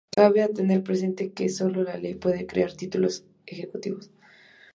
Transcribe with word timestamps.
Cabe 0.17 0.47
tener 0.47 0.81
presente 0.81 1.31
que 1.31 1.47
sólo 1.47 1.83
la 1.83 1.95
ley 1.95 2.15
puede 2.15 2.47
crear 2.47 2.73
títulos 2.73 3.23
ejecutivos. 3.45 4.09